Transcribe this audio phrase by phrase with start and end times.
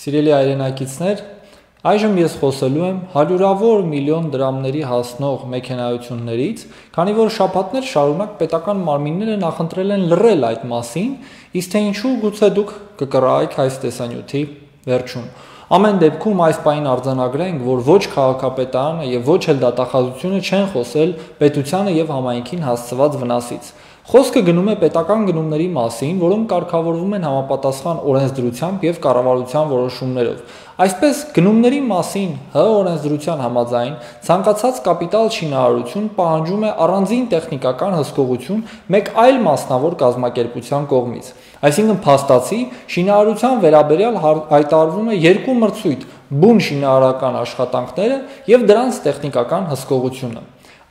[0.00, 1.18] Սիրելի այրենակիցներ,
[1.90, 6.62] այժմ ես խոսելու եմ հարյուրավոր միլիոն դրամների հասնող մեքենայություններից,
[6.94, 11.12] քանի որ շաբաթներ շարունակ պետական մարմինները նախընտրել են լռել այդ մասին,
[11.60, 14.42] իսկ թե ինչու գուցե դուք կկռայիք այս տեսանյութի
[14.88, 15.28] վերջում։
[15.70, 21.12] Ամեն դեպքում այս պայն արձանագրենք, որ ոչ քաղաքապետարանը եւ ոչ էլ դատախազությունը չեն խոսել
[21.44, 23.68] պետությանը եւ համայնքին հասցված վնասից։
[24.10, 31.20] Խոսքը գնում է պետական գնումների մասին, որոնք կարգավորվում են համապատասխան օրենսդրությամբ եւ կառավարության որոշումներով։ Այսպես
[31.36, 33.94] գնումների մասին ՀՀ օրենսդրության համաձայն
[34.26, 38.64] ցանկացած կապիտալ շինարարություն պահանջում է առանձին տեխնիկական հսկողություն
[38.98, 41.32] մեկ այլ մասնավոր կազմակերպության կողմից։
[41.70, 42.62] Այսինքն փաստացի
[42.98, 46.08] շինարարության վերաբերյալ հայտարարվում է երկու մրցույթ՝
[46.40, 48.18] բուն շինարարական աշխատանքները
[48.50, 50.48] եւ դրանց տեխնիկական հսկողությունը։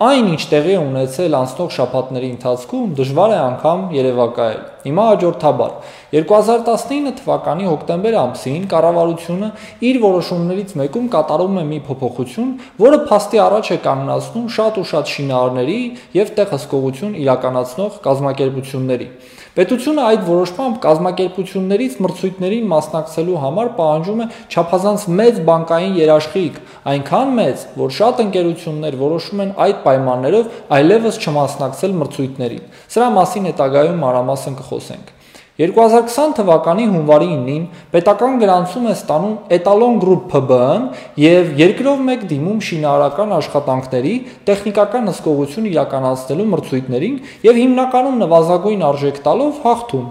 [0.00, 5.74] Այն ինչ տեղի ունեցել անցնող շաբաթների ընթացքում դժվար է անգամ երևակայել։ Հիմա հաջորդաբար
[6.16, 9.50] 2019 թվականի հոկտեմբեր ամսին կառավարությունը
[9.92, 15.12] իր որոշումներից մեկում կատարում է մի փոփոխություն, որը փաստի առաջ է կանգնացնում շատ ու շատ
[15.12, 15.78] շինարարների
[16.16, 19.08] եւ տեղհսկողություն իրականացնող կազմակերպությունների։
[19.52, 26.56] Պետությունը այդ որոշմամբ կազմակերպություններից մրցույթներին մասնակցելու համար պահանջում է չափազանց մեծ բանկային երաշխիք,
[26.92, 34.00] այնքան մեծ, որ շատ ընկերություններ որոշում են այդ պայմաններով այլևս չմասնակցել մրցույթներին։ Սրա մասին հետագայում
[34.06, 35.12] մանրամասն կխոսենք։
[35.60, 40.86] 2020 թվականի հունվարի 9-ին պետական գրանցում է ստանում Etalon Group PB-ն
[41.20, 44.14] եւ երկրով մեկ դիմում շինարարական աշխատանքների
[44.48, 50.10] տեխնիկական հսկողություն իրականացնելու մրցույթներին եւ հիմնականում նվազագույն արժեք տալով հաղթում։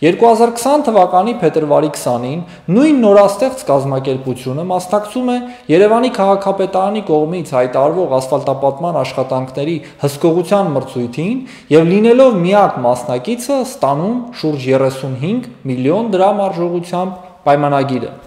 [0.00, 2.38] 2020 թվականի փետրվարի 20-ին
[2.72, 5.34] նույն նորաստեղծ կազմակերպությունը մասնակցում է
[5.72, 9.76] Երևանի քաղաքապետարանի կողմից հայտարարվող ասֆալտապատման աշխատանքների
[10.06, 11.36] հսկողության մրցույթին
[11.76, 18.18] եւ լինելով միակ մասնակիցը ստանում շուրջ 35 միլիոն դրամ արժողությամբ պայմանագիրը։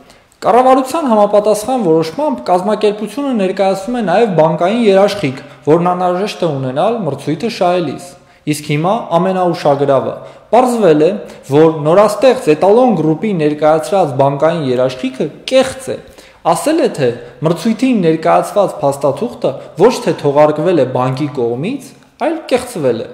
[0.44, 8.12] Կառավարության համապատասխան որոշմամբ կազմակերպությունը ներկայացնում է նաև բանկային երաշխիք, որն անհրաժեշտ է ունենալ մրցույթը շահելիս։
[8.44, 10.14] Իսկ հիմա ամենաուշագրավը։
[10.54, 11.12] Պարզվել է,
[11.54, 15.98] որ նորաստեղծ Etalon Group-ի ներկայացրած բանկային երաշխիքը կեղծ է։
[16.54, 17.10] Ասել է, թե
[17.48, 21.86] մրցույթին ներկայացված փաստաթուղթը ոչ թե թողարկվել է բանկի կողմից,
[22.28, 23.08] այլ կեղծվել է։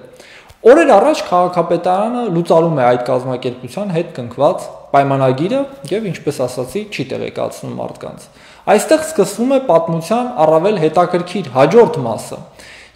[0.69, 5.59] Օրեր առաջ քաղաքապետարանը լուծարում է այդ կազմակերպության հետ կնքված պայմանագիրը
[5.93, 8.25] եւ ինչպես ասացի, չի տեղեկացնում մարդկանց։
[8.73, 12.39] Այստեղ սկսվում է պատմության առավել հետաքրքիր հաջորդ մասը։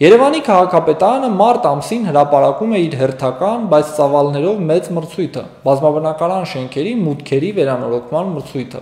[0.01, 7.51] Երևանի քաղաքապետարանը մարտ ամսին հրապարակում է իր հերթական, բայց ծավալներով մեծ մրցույթը՝ բազմաբնակարան շենքերի մուտքերի
[7.59, 8.81] վերանորոգման մրցույթը։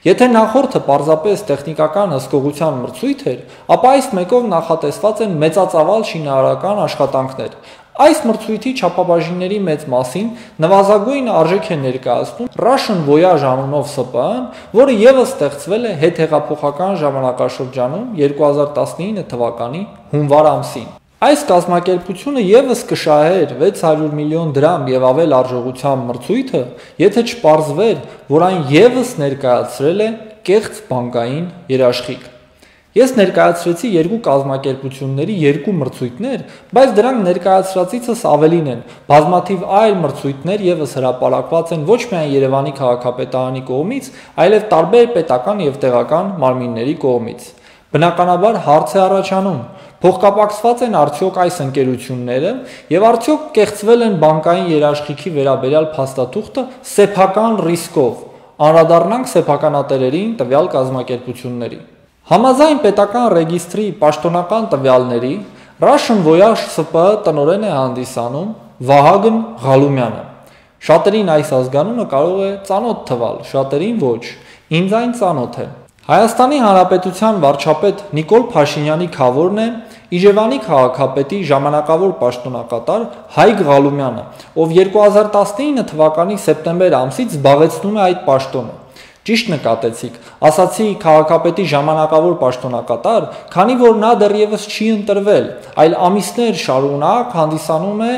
[0.00, 3.40] Եթե նախորդը պարզապես տեխնիկական հսկողության մրցույթ էր,
[3.76, 7.56] ապա այս մեկով նախատեսված են մեծածավալ շինարարական աշխատանքներ։
[7.98, 10.28] Այս մրցույթի չափաբաժինների մեծ մասին
[10.62, 14.46] նվազագույն արժեք է ներկայացնում Russian Voyage անունով ՍՊԸ-ն,
[14.78, 19.82] որը եւս ստեղծվել է հետհեղափոխական ժամանակաշրջանում 2019 թվականի
[20.14, 20.88] հունվար ամսին։
[21.20, 26.62] Այս կազմակերպությունը եւս կշահեր 600 միլիոն դրամ եւ ավել արժողությամբ մրցույթը,
[27.04, 28.02] եթե չպարզվեր,
[28.32, 30.12] որ այն եւս ներկայացրել է
[30.48, 32.30] կեղծ բանկային երաշխիք։
[32.90, 36.40] Ես ներկայացրեցի երկու կազմակերպությունների երկու մրցույթներ,
[36.74, 38.80] բայց դրանք ներկայացրածիցս ավելին են։
[39.12, 44.08] Բազմաթիվ այլ մրցույթներ եւս հրապարակված են ոչ միայն Երևանի քաղաքապետարանի կողմից,
[44.42, 47.46] այլև տարբեր պետական եւ տեղական մարմինների կողմից։
[47.94, 49.62] Բնականաբար հարց է առաջանում.
[50.00, 52.52] փոխկապակցված են արդյոք այս ընկերությունները
[52.90, 58.26] եւ արդյոք կեղծվել են բանկային երաշխիքի վերաբերյալ փաստաթուղթը սեփական ռիսկով։
[58.70, 61.82] Անդրադառնանք սեփականատերերին տվյալ կազմակերպությունների։
[62.30, 65.30] Համաձայն պետական ռեգիստրի պաշտոնական տվյալների
[65.82, 68.50] Russian Voyage ՍՊ տնորեն է հանդիսանում
[68.90, 70.20] Վահագն Ղալումյանը։
[70.88, 74.22] Շատերին այս ազգանունը կարող է ծանոթ թվալ, շատերին ոչ։
[74.78, 75.66] Ինձ այն ծանոթ է։
[76.10, 79.66] Հայաստանի Հանրապետության վարչապետ Նիկոլ Փաշինյանի խավորն է
[80.20, 83.08] Իջևանի քաղաքապետի ժամանակավոր պաշտոնակատար
[83.40, 84.24] Հայկ Ղալումյանը,
[84.54, 88.79] ով 2019 թվականի սեպտեմբեր ամսից զբաղեցնում է այդ պաշտոնը։
[89.20, 90.14] Ճիշտ նկատեցիք,
[90.48, 95.50] ասացի քաղաքապետի ժամանակավոր պաշտոնակատար, քանի որ նա դեռևս չի ընտրվել,
[95.84, 98.14] այլ ամիսներ շարունակ հանդիսանում է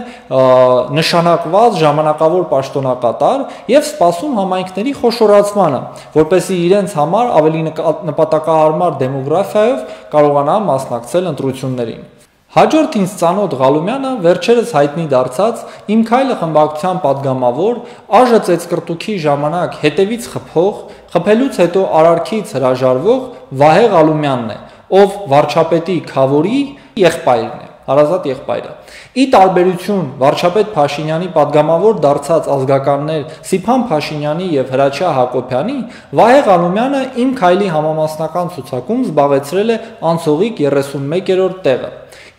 [1.01, 3.45] նշանակված ժամանակավոր պաշտոնակատար
[3.75, 5.85] եւ սպասում համայնքների խոշորացմանը,
[6.23, 7.67] որպեսզի իրենց համար ավելի
[8.13, 12.12] նպատակահարմար դեմոգրաֆիայով կարողանա մասնակցել ընտրություններին։
[12.53, 15.63] Հաջորդ ինձ ծանոթ Ղալումյանը վերջերս հայտնի դարձած
[15.95, 17.81] իմ քայլը խմբակցության падգամավոր
[18.19, 20.85] ԱԺ ծեցկրտուքի ժամանակ հետևից խփող,
[21.17, 23.27] խփելուց հետո արարքից հրաժարվող
[23.65, 24.61] Վահե Ղալումյանն է,
[25.01, 26.65] ով վարչապետի Խավորի
[27.09, 28.73] եղբայրն է հարազատ եղբայրը։
[29.23, 35.79] Ի տարբերություն վարչապետ Փաշինյանի падգամավոր դարձած ազգականներ Սիփան Փաշինյանի եւ Հրաչյա Հակոբյանի,
[36.21, 39.81] Վահե Ղալումյանը իմ քայլի համամասնական ցուցակում զբաղեցրել է
[40.13, 41.91] անցողիկ 31-րդ տեղը։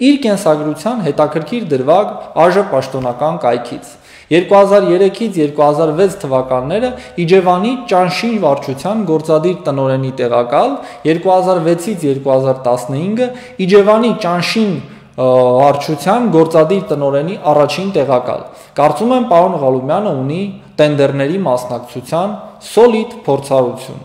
[0.03, 3.91] Իր կենսագրության հետաքրքիր դրվագ ԱԺ պաշտոնական կայքից.
[4.33, 6.89] 2003-ից 2006 թվականները
[7.23, 10.73] Իջևանի Ճանշին վարչության գործադիր տնօրենի տեղակալ,
[11.05, 13.29] 2006-ից 2015-ը
[13.67, 14.73] Իջևանի Ճանշին
[15.17, 18.41] վարչության գործադիր տնօրենի առաջին տեղակալ։
[18.79, 20.41] Կարծում եմ պարոն Ղալումյանը ունի
[20.79, 22.33] տենդերների մասնակցության
[22.73, 24.01] սոլիդ փորձառություն։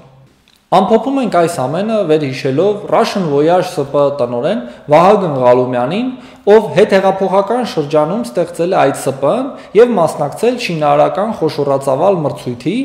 [0.68, 4.58] Ամփոփում ենք այս ամենը վերհիշելով Russian Voyage ՍՊ տնօրեն
[4.92, 6.10] Վահագն Ղալումյանին,
[6.52, 12.76] ով հետհեղափոխական շրջանում ստեղծել է այդ ՍՊ-ն եւ մասնակցել շինարարական խոշորացավալ մրցույթի,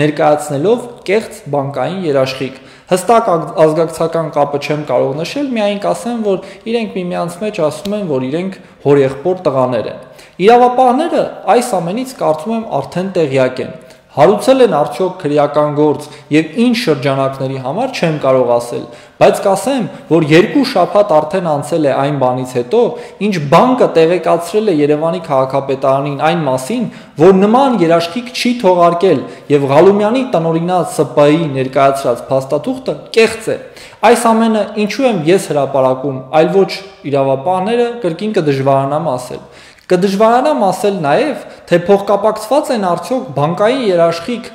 [0.00, 2.54] ներկայացնելով կեղծ բանկային երաշխիք։
[2.92, 3.28] Հստակ
[3.64, 6.38] ազգակցական կապը չեմ կարող նշել, միայն կասեմ, որ
[6.72, 10.02] իրենք միմյանց մեջ ասում են, որ իրենք հորեղբոր տղաներ են։
[10.42, 11.22] Իրավապահները
[11.52, 13.72] այս ամենից կարծում եմ արդեն տեղյակ են։
[14.12, 18.82] Հարուցել են արդյոք քրեական գործ եւ ինչ շրջանակների համար չեմ կարող ասել,
[19.22, 22.80] բայց կասեմ, որ երկու շաբաթ արդեն անցել է այն բանից հետո,
[23.22, 26.88] ինչ բանկը տեղեկացրել է Երևանի քաղաքապետարանին այն մասին,
[27.22, 29.20] որ նման երաշխիք չի թողարկել
[29.52, 33.56] եւ Ղալումյանի տնօրինած ՍՊ-ի ներկայացրած փաստաթուղթը կեղծ է։
[34.10, 36.70] Այս ամենը ինչու եմ ես հրապարակում, այլ ոչ
[37.12, 39.44] իրավապահները կրկին կդժվարանամ ասել։
[39.92, 44.50] Կդժվարանամ ասել նաև, թե փոխկապակցված են արդյոք բանկային երաշխիք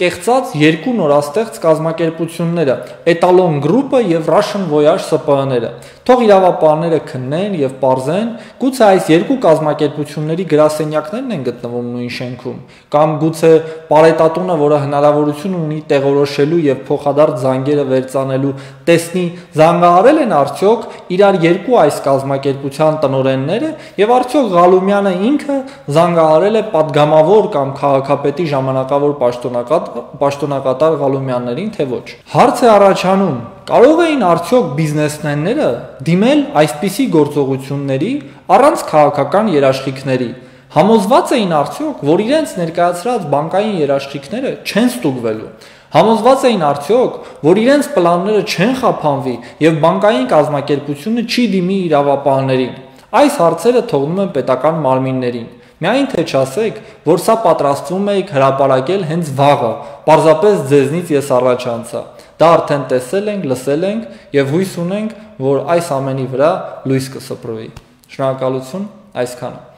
[0.00, 2.76] կեղծած երկու նորաստեղծ կազմակերպությունները՝
[3.12, 5.70] Etalon Group-ը եւ Russian Voyage SPA-ները։
[6.10, 12.56] Թող իրավապահները քննեն եւ parzեն, գուցե այս երկու կազմակերպությունների գրասենյակներն են գտնվում նույն շենքում,
[12.94, 13.50] կամ գուցե
[13.90, 18.54] պարետատունը, որը հնարավորություն ունի տեղորոշելու եւ փոխադարձ զանգերը վերցանելու,
[18.90, 19.24] տեսնի
[19.60, 25.58] զանգահարել են արդյոք իրար երկու այս կազմակերպության տնորենները եւ արդյոք Ղալումյանը ինքը
[26.00, 33.36] զանգահարել է падգամավոր կամ քաղաքապետի ժամանակավոր պաշտոնակ պաշտոնակատ պաշտոնակատար Ղալումյաններին, թե ոչ։ Հարց է առաջանում.
[33.70, 35.68] Կարող էին արդյոք բիզնեսմենները
[36.08, 38.12] դիմել այսպիսի գործողությունների
[38.56, 40.30] առանց քաղաքական երաշխիքների։
[40.74, 45.48] Համոզված էին արդյոք, որ իրենց ներկայացրած բանկային երաշխիքները չեն ստուգվելու։
[45.90, 47.14] Համոզված էին արդյոք,
[47.46, 52.76] որ իրենց պլանները չեն խափանվի եւ բանկային կազմակերպությունը չի դիմի իրավապահներին։
[53.20, 55.48] Այս հարցերը թողնում են պետական մարմիններին։
[55.80, 59.70] Միայն թե չասեք, որ սա պատրաստվում եք հրապարակել հենց վաղը,
[60.04, 62.02] parzapes ձեզնից ես առաջանցա։
[62.40, 65.16] Դա արդեն տեսել ենք, լսել ենք եւ հույս ունենք,
[65.48, 66.52] որ այս ամենի վրա
[66.84, 67.68] լույս կսպրվի։
[68.12, 68.86] Շնորհակալություն,
[69.24, 69.69] այսքանը։